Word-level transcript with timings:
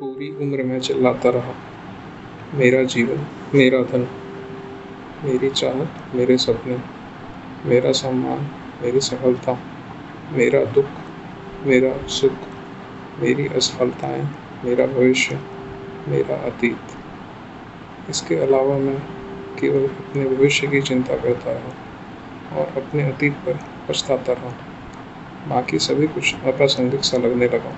पूरी 0.00 0.30
उम्र 0.30 0.62
मैं 0.62 0.80
चिल्लाता 0.80 1.30
रहा। 1.30 1.54
मेरा 2.54 2.82
जीवन, 2.82 3.26
मेरा 3.54 3.82
धन, 3.82 4.06
मेरी 5.24 5.50
चाहत 5.50 6.14
मेरे 6.14 6.38
सपने, 6.38 6.78
मेरा 7.66 7.92
सम्मान, 7.92 8.38
मेरी 8.82 9.00
सफलता, 9.00 9.58
मेरा 10.32 10.64
दुख, 10.64 10.84
मेरा 11.66 12.06
सुख, 12.06 12.32
मेरी 13.20 13.46
असफलताएँ, 13.46 14.28
मेरा 14.64 14.86
भविष्य, 14.86 15.40
मेरा 16.08 16.36
अतीत। 16.36 16.78
इसके 18.10 18.36
अलावा 18.36 18.78
मैं 18.78 18.98
केवल 19.60 19.88
अपने 19.88 20.24
भविष्य 20.24 20.66
की 20.66 20.82
चिंता 20.82 21.16
करता 21.16 21.52
रहा 21.52 22.60
और 22.60 22.82
अपने 22.82 23.02
अतीत 23.02 23.32
पर 23.32 23.58
पछताता 23.88 24.32
रहा। 24.32 24.52
बाकी 25.48 25.78
सभी 25.78 26.06
कुछ 26.06 26.34
अप्रासंगिक 26.34 27.00
सा 27.00 27.16
लगने 27.16 27.46
लगा 27.46 27.74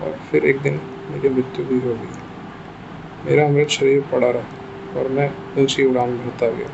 और 0.00 0.18
फिर 0.30 0.44
एक 0.44 0.60
दिन 0.60 0.80
मेरी 1.10 1.28
मृत्यु 1.28 1.64
भी 1.64 1.80
हो 1.80 1.94
गई। 1.94 2.16
मेरा 3.26 3.46
अमृत 3.46 3.68
शरीर 3.68 4.00
पड़ा 4.00 4.30
रहा 4.30 5.00
और 5.00 5.08
मैं 5.08 5.30
ऊँची 5.62 5.84
उड़ान 5.84 6.18
भरता 6.18 6.50
गया। 6.50 6.68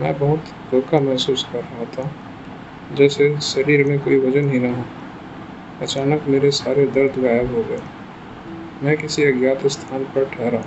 मैं 0.00 0.18
बहुत 0.18 0.44
हल्का 0.74 1.00
महसूस 1.00 1.48
कर 1.52 1.60
रहा 1.60 1.84
था, 1.84 2.12
जैसे 2.96 3.40
शरीर 3.40 3.84
में 3.86 3.98
कोई 4.00 4.18
वज़न 4.18 4.50
ही 4.50 4.58
ना 4.58 4.76
हो। 4.76 4.84
अचानक 5.80 6.24
मेरे 6.28 6.50
सारे 6.50 6.86
दर्द 6.86 7.18
गायब 7.18 7.54
हो 7.54 7.62
गए। 7.62 7.80
मैं 8.82 8.96
किसी 8.96 9.24
अज्ञात 9.24 9.66
स्थान 9.66 10.04
पर 10.04 10.24
ठहरा। 10.24 10.64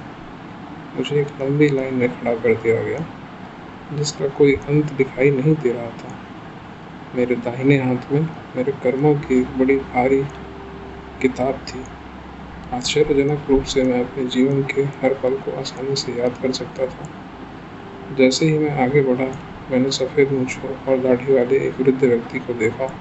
मुझे 0.97 1.21
एक 1.21 1.27
लंबी 1.41 1.69
लाइन 1.69 1.93
में 1.93 2.09
खड़ा 2.09 2.33
कर 2.33 2.53
दिया 2.53 2.83
गया, 2.83 3.05
जिसका 3.93 4.27
कोई 4.27 4.53
अंत 4.53 4.93
दिखाई 4.93 5.31
नहीं 5.31 5.55
दे 5.55 5.71
रहा 5.71 5.89
था। 5.89 6.15
मेरे 7.15 7.35
दाहिने 7.35 7.77
हाथ 7.77 8.11
में 8.11 8.21
मेरे 8.55 8.71
कर्मों 8.71 9.15
की 9.15 9.41
बड़ी 9.43 9.77
भारी 9.77 10.23
किताब 11.21 11.53
थी। 11.53 11.83
आश्चर्यजनक 12.75 13.45
रूप 13.49 13.63
से 13.63 13.83
मैं 13.83 13.99
अपने 13.99 14.25
जीवन 14.25 14.63
के 14.63 14.81
हर 14.81 15.13
पल 15.13 15.35
को 15.35 15.51
आसानी 15.51 15.95
से 15.95 16.11
याद 16.11 16.31
कर 16.41 16.51
सकता 16.51 16.85
था। 16.85 17.09
जैसे 18.15 18.45
ही 18.45 18.57
मैं 18.57 18.71
आगे 18.71 19.01
बढ़ा, 19.01 19.25
मैंने 19.71 19.91
सफ़ेद 19.91 20.31
मूछों 20.31 20.69
और 20.69 20.99
दाढ़ी 20.99 21.33
वाले 21.33 21.57
एक 21.57 21.81
वृद्ध 21.81 22.03
व्यक्ति 22.03 22.39
को 22.39 22.53
देखा। 22.53 22.93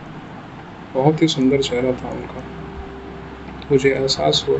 बहुत 0.95 1.23
ही 1.23 1.29
सुंदर 1.29 1.63
चेहरा 1.63 1.93
था 1.93 2.11
उनका। 2.11 2.43
मुझे 3.71 3.91
एहसास 3.91 4.45
हुआ 4.49 4.59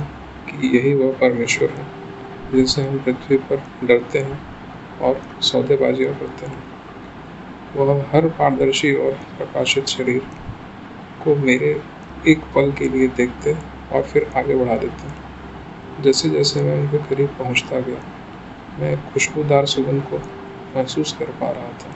कि 0.51 0.77
यही 0.79 0.95
वह 0.95 1.13
परमेश्वर 1.13 1.71
है 1.71 1.87
जिससे 2.53 2.83
हम 2.83 2.99
पृथ्वी 2.99 3.37
पर 3.37 3.63
डरते 3.85 4.19
हैं 4.19 4.39
और 5.01 5.23
सौदेबाजियाँ 5.41 6.15
करते 6.15 6.47
हैं। 6.47 6.63
वह 7.77 8.07
हर 8.13 8.29
पारदर्शी 8.29 8.95
और 8.95 9.13
प्रकाशित 9.13 9.87
शरीर 9.87 10.23
को 11.25 11.35
मेरे 11.35 11.81
एक 12.29 12.39
पल 12.55 12.73
के 12.73 12.89
लिए 12.89 13.09
देखते 13.09 13.53
और 13.93 14.03
फिर 14.03 14.31
आगे 14.37 14.57
बढ़ा 14.57 14.77
देते 14.77 15.25
जैसे 16.03 16.31
जैसे 16.31 16.63
मैं 16.63 16.81
उनके 16.81 16.99
करीब 16.99 17.29
पहुँचता 17.29 17.81
गया, 17.81 18.01
मैं 18.79 19.13
खुशबूदार 19.13 19.67
सुगंध 19.67 20.03
को 20.03 20.19
महसूस 20.77 21.13
कर 21.13 21.25
पा 21.25 21.51
रहा 21.51 21.69
था। 21.69 21.95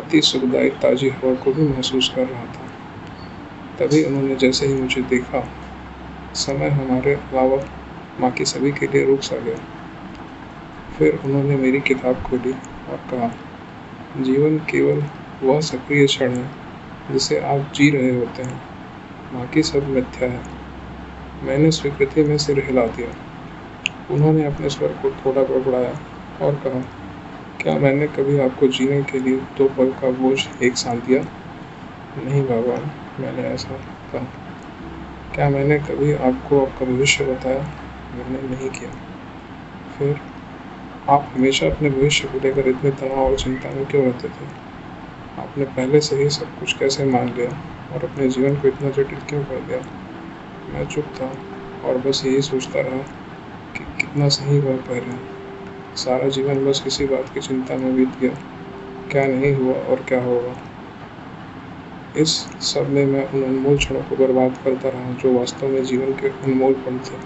अति 0.00 0.22
सुखदायी 0.22 0.70
ताज़ी 0.70 1.08
हवा 1.08 1.34
को 1.34 1.52
भी 1.52 1.62
महसूस 1.62 2.12
कर 2.16 2.26
रहा 2.26 2.44
था। 2.44 2.66
तभी 3.78 4.04
उन्होंने 4.04 4.36
जैसे 4.36 4.66
ही 4.66 4.74
मुझे 4.74 5.02
देखा, 5.02 5.48
समय 6.34 6.68
हमारे 6.68 7.14
अलावा 7.14 7.64
माँ 8.20 8.30
की 8.30 8.44
सभी 8.44 8.72
के 8.72 8.86
लिए 8.86 9.04
रुक 9.04 9.22
सा 9.22 9.36
गया। 9.36 9.56
फिर 10.98 11.20
उन्होंने 11.24 11.56
मेरी 11.56 11.80
किताब 11.80 12.22
खोली 12.22 12.52
और 12.88 12.96
कहा, 12.96 13.34
जीवन 14.16 14.58
केवल 14.58 15.04
वह 15.42 15.60
सक्रिय 15.60 16.06
क्षण 16.06 16.30
है 16.30 16.50
जिसे 17.10 17.40
आप 17.40 17.72
जी 17.74 17.90
रहे 17.90 18.16
होते 18.16 18.42
हैं। 18.42 18.62
बाकी 19.34 19.62
सब 19.62 19.88
मिथ्या 19.88 20.28
है। 20.28 20.57
मैंने 21.42 21.70
स्वीकृति 21.70 22.22
में 22.22 22.38
सिर 22.38 22.64
हिला 22.64 22.86
दिया। 22.86 23.08
उन्होंने 24.14 24.44
अपने 24.44 24.68
स्वर 24.68 24.88
को 24.88 25.10
थोड़ा 25.10 25.42
बड़बड़ाया 25.42 25.92
और 26.40 26.54
कहा, 26.54 26.80
क्या 27.60 27.78
मैंने 27.78 28.06
कभी 28.06 28.38
आपको 28.38 28.68
जीने 28.68 29.02
के 29.02 29.18
लिए 29.18 29.36
दो 29.36 29.68
पल 29.68 29.90
का 29.90 30.10
बोझ 30.10 30.62
एक 30.62 30.76
साथ 30.76 30.96
दिया? 30.96 31.22
नहीं 32.24 32.42
बाबा, 32.42 32.76
मैंने 33.20 33.42
ऐसा 33.42 33.76
कहा 34.12 34.26
क्या 35.34 35.48
मैंने 35.48 35.78
कभी 35.78 36.12
आपको 36.12 36.66
आपका 36.66 36.86
भविष्य 36.86 37.24
बताया? 37.24 37.58
मैंने 38.14 38.56
नहीं 38.56 38.70
किया। 38.70 38.90
फिर 39.98 40.20
आप 41.08 41.30
हमेशा 41.34 41.66
अपने 41.66 41.90
भविष्य 41.90 42.28
को 42.28 42.38
लेकर 42.38 42.68
इतने 42.68 42.90
तनाव 42.90 43.18
और 43.18 43.36
चिंता 43.36 43.70
में 43.70 43.86
क्यों 43.86 44.04
रहते 44.04 44.28
थे? 44.28 44.46
आपने 45.38 45.64
पहले 45.64 46.00
से 46.00 46.16
ही 46.16 46.28
सब 46.28 46.58
कुछ 46.60 46.72
कैसे 46.72 47.04
मान 47.04 47.28
लिया 47.28 47.48
और 47.94 48.04
अपने 48.04 48.28
जीवन 48.28 48.56
को 48.56 48.68
इतना 48.68 48.90
जटिल 48.90 49.18
क्यों 49.28 49.44
कर 49.44 49.60
दिया? 49.60 50.07
मैं 50.74 50.86
चुप 50.86 51.04
था 51.04 51.32
और 51.84 51.98
बस 51.98 52.22
यही 52.26 52.42
सोचता 52.42 52.80
रहा 52.80 52.98
कि 53.76 53.84
कितना 53.98 54.28
सही 54.28 54.60
कह 54.60 54.88
रहे 54.88 55.16
सारा 55.96 56.28
जीवन 56.28 56.64
बस 56.64 56.80
किसी 56.80 57.06
बात 57.06 57.34
की 57.34 57.40
चिंता 57.40 57.76
में 57.76 57.96
बीत 57.96 58.08
गया। 58.20 58.34
क्या 59.10 59.26
नहीं 59.26 59.54
हुआ 59.54 59.74
और 59.74 60.04
क्या 60.08 60.22
होगा? 60.22 60.54
इस 62.16 62.30
सब 62.60 62.88
में 62.88 63.06
मैं 63.06 63.30
उन 63.30 63.42
अनमोल 63.42 63.76
क्षणों 63.76 64.00
को 64.00 64.16
बर्बाद 64.16 64.58
करता 64.64 64.88
रहा 64.88 65.12
जो 65.12 65.38
वास्तव 65.38 65.68
में 65.68 65.84
जीवन 65.84 66.12
के 66.12 66.28
अनमोल 66.28 66.72
पल 66.72 66.98
थे। 66.98 67.18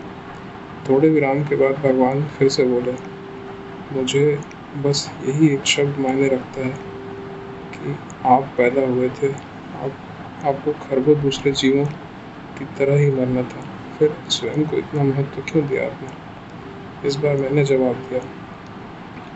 थोड़े 0.88 1.08
विराम 1.08 1.44
के 1.44 1.56
बाद 1.56 1.72
भगवान 1.72 2.24
फिर 2.24 2.48
से 2.48 2.64
बोले, 2.64 2.94
मुझे 3.92 4.40
बस 4.84 5.10
यही 5.24 5.48
एक 5.48 5.66
शब्द 5.66 5.98
मायने 5.98 6.28
रखता 6.28 6.60
है 6.60 6.72
कि 7.74 7.96
आप 8.24 8.52
पैदा 8.56 8.86
हुए 8.86 9.08
थे। 9.08 9.32
आप, 9.76 9.92
आपको 10.44 10.72
खरबों 10.72 11.20
दूसरे 11.20 11.52
जीवों 11.52 11.84
की 12.56 12.64
तरह 12.78 12.98
ही 12.98 13.10
मरना 13.10 13.42
था। 13.42 13.62
फिर 13.98 14.16
स्वयं 14.28 14.64
को 14.64 14.76
इतना 14.76 15.02
महत्व 15.02 15.42
क्यों 15.42 15.66
दिया 15.66 15.86
आपने? 15.86 16.08
इस 17.02 17.16
बार 17.16 17.36
मैंने 17.36 17.64
जवाब 17.64 17.96
दिया, 18.08 18.20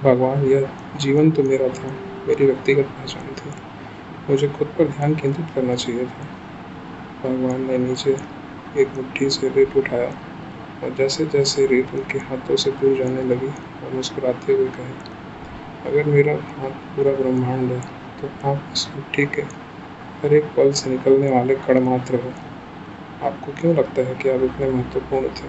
भगवान, 0.03 0.45
यह 0.45 0.69
जीवन 0.97 1.31
तो 1.31 1.43
मेरा 1.43 1.69
था, 1.69 1.89
मेरी 2.29 2.47
व्यक्तिगत 2.47 2.87
पहचान 2.99 3.35
थी। 3.35 3.51
मुझे 4.29 4.49
खुद 4.49 4.69
पर 4.69 4.89
ध्यान 4.89 5.15
केंद्रित 5.15 5.51
करना 5.51 5.75
चाहिए 5.75 6.07
था। 6.07 6.29
भगवान 7.23 7.61
ने 7.67 7.79
नीचे 7.79 8.17
एक 8.75 8.97
मुट्ठी 8.97 9.29
से 9.31 9.49
रेत 9.49 9.77
उठाया 9.77 10.11
और 10.83 10.95
जैसे 10.95 11.27
जैसे 11.27 11.67
रेत 11.67 11.95
उनके 11.95 12.19
हाथों 12.19 12.57
से 12.57 12.71
दूर 12.71 12.97
जाने 12.97 13.23
लगी 13.25 13.49
और 13.83 13.95
मुस्कुराते 13.95 14.53
हुए 14.53 14.69
कहे, 14.69 14.95
अगर 15.85 16.05
मेरा 16.05 16.33
हाथ 16.33 16.71
पूरा 16.97 17.13
ब्रह्मांड 17.13 17.73
है 17.73 17.81
तो 18.19 18.31
आप 18.45 18.63
इस 18.73 18.87
मुट्ठी 18.97 19.27
के 19.27 19.43
हर 20.23 20.35
एक 20.35 20.45
पल 20.57 20.71
से 20.73 20.91
निकलने 20.91 21.31
वाले 21.31 21.55
कण 21.67 21.81
मात्र 21.81 22.21
हो। 22.25 22.33
आपको 23.23 23.53
क्यों 23.53 23.77
लगता 23.77 24.03
है 24.03 24.15
कि 24.15 24.29
आप 24.29 24.43
इतने 24.43 24.71
महत्वपूर्ण 24.71 25.29
थे? 25.29 25.49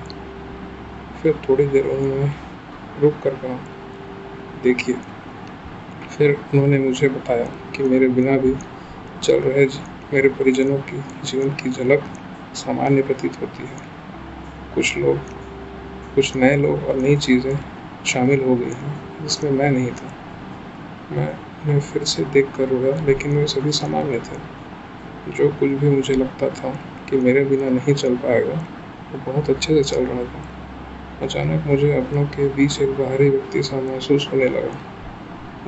फिर 1.23 1.39
थोड़ी 1.49 1.65
देर 1.65 1.85
उन्होंने 1.85 2.31
रुक 3.01 3.13
कर 3.23 3.35
कहा, 3.35 3.59
देखिए, 4.63 4.95
फिर 6.09 6.31
उन्होंने 6.53 6.79
मुझे 6.79 7.09
बताया 7.09 7.45
कि 7.75 7.83
मेरे 7.83 8.07
बिना 8.07 8.37
भी 8.37 8.55
चल 9.23 9.39
रहे 9.39 9.65
मेरे 10.13 10.29
परिजनों 10.29 10.77
की 10.77 10.97
जीवन 11.23 11.49
की 11.51 11.69
झलक 11.69 12.03
सामान्य 12.55 13.01
प्रतीत 13.01 13.41
होती 13.41 13.63
है। 13.63 13.77
कुछ 14.75 14.97
लोग, 14.97 15.17
कुछ 16.15 16.35
नए 16.35 16.57
लोग 16.57 16.83
और 16.83 16.95
नई 16.95 17.15
चीज़ें 17.15 17.57
शामिल 18.05 18.41
हो 18.41 18.55
गई 18.55 18.71
हैं, 18.71 19.01
जिसमें 19.21 19.51
मैं 19.51 19.71
नहीं 19.71 19.91
था। 19.91 20.11
मैं 21.11 21.27
उन्हें 21.27 21.79
फिर 21.79 22.03
से 22.03 22.23
देख 22.23 22.55
कर 22.55 22.69
रोया, 22.69 22.95
लेकिन 23.05 23.37
वे 23.37 23.47
सभी 23.47 23.71
सामान्य 23.71 24.19
थे। 24.19 24.57
जो 25.31 25.49
कुछ 25.49 25.69
भी 25.69 25.89
मुझे 25.89 26.13
लगता 26.13 26.49
था 26.49 26.79
कि 27.09 27.17
मेरे 27.17 27.45
बिना 27.45 27.69
नहीं 27.69 27.93
चल 27.93 28.15
पाएगा, 28.15 28.53
वो 28.53 29.17
तो 29.17 29.31
बहुत 29.31 29.49
अच्छे 29.49 29.83
से 29.83 29.95
चल 29.95 30.05
रहा 30.05 30.23
था। 30.23 30.43
अचानक 31.25 31.63
मुझे 31.67 31.93
अपनों 31.93 32.25
के 32.25 32.47
बीच 32.47 32.81
एक 32.81 32.89
बाहरी 32.89 33.29
व्यक्ति 33.29 33.63
सा 33.63 33.81
महसूस 33.81 34.29
होने 34.33 34.45
लगा। 34.45 34.77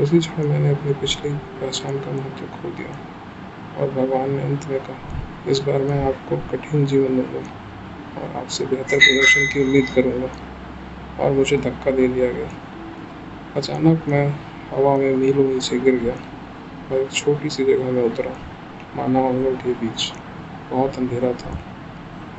उसी 0.04 0.20
क्षण 0.20 0.48
मैंने 0.48 0.70
अपनी 0.70 0.94
पिछली 0.94 1.32
पहचान 1.32 2.00
का 2.00 2.12
महत्व 2.12 2.46
खो 2.46 2.70
दिया 2.70 2.98
और 3.82 3.92
भगवान 3.92 4.32
ने 4.32 4.42
अंत 4.42 4.68
में 4.70 4.80
कहा, 4.80 5.22
इस 5.48 5.60
बार 5.60 5.82
मैं 5.82 6.06
आपको 6.06 6.38
कठिन 6.38 6.86
जीवन 6.86 7.16
दूँगा 7.16 7.40
और 8.22 8.36
आपसे 8.36 8.66
बेहतर 8.66 8.98
प्रदर्शन 8.98 9.48
की 9.54 9.64
उम्मीद 9.64 9.86
करूँगा। 9.96 10.30
और 11.20 11.32
मुझे 11.32 11.58
धक्का 11.58 11.92
दे 11.92 12.08
दिया 12.08 12.32
गया। 12.32 12.50
अचानक 13.56 14.04
मैं 14.08 14.28
हवा 14.72 14.98
में 14.98 15.16
मीलों 15.16 15.44
नीचे 15.44 15.80
गिर 15.80 15.96
गया 15.96 16.14
और 16.92 17.02
एक 17.02 17.12
छोटी 17.12 17.50
सी 17.50 17.66
जगह 17.66 17.92
में 17.92 18.04
उतरा, 18.04 18.32
मानव 18.96 19.28
अंगों 19.30 19.52
के 19.52 19.74
बीच। 19.74 20.14
बहुत 20.72 20.98
अंधेरा 20.98 21.34
था। 21.34 21.60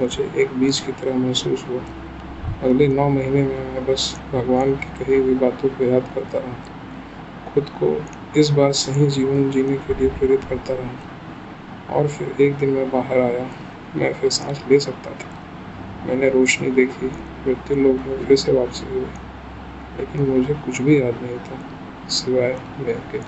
मुझे 0.01 0.33
एक 0.37 0.53
बीज 0.53 0.81
की 0.81 0.93
तरह 0.93 1.17
महसूस 1.17 1.65
हुआ। 1.69 1.81
अगले 2.63 2.89
नौ 2.89 3.09
महीने 3.09 3.43
में 3.43 3.75
मैं 3.75 3.85
बस 3.87 4.21
भगवान 4.33 4.75
की 4.75 5.05
कही 5.05 5.17
हुई 5.19 5.35
बातों 5.35 5.69
को 5.69 5.85
याद 5.85 6.09
करता 6.15 6.39
रहा। 6.39 6.55
खुद 7.55 7.69
को 7.69 8.05
इस 8.37 8.51
बार 8.51 8.73
सही 8.73 9.07
जीवन 9.07 9.51
जीने 9.51 9.77
के 9.77 9.95
लिए 9.95 10.09
प्रेरित 10.09 10.45
करता 10.45 10.75
रहा। 10.75 10.91
और 11.97 12.09
फिर 12.09 12.35
एक 12.41 12.57
दिन 12.57 12.71
मैं 12.71 12.91
बाहर 12.91 13.21
आया। 13.21 13.51
मैं 13.97 14.13
फिर 14.13 14.31
सांस 14.31 14.65
ले 14.71 14.81
सकता 14.81 15.11
था। 15.11 15.31
मैंने 16.07 16.31
रोशनी 16.31 16.71
देखी। 16.71 17.07
मृत्यु 17.47 17.77
लोग 17.77 17.97
में 17.97 18.25
फिर 18.25 18.37
से 18.37 18.53
वापसी 18.53 18.95
हुई 18.95 19.07
लेकिन 19.99 20.31
मुझे 20.31 20.55
कुछ 20.55 20.83
भी 20.83 21.01
याद 21.01 21.15
नहीं 21.23 21.39
था, 21.39 21.59
सिवाय 22.09 22.61
मेरे 22.79 22.93
के 22.93 23.19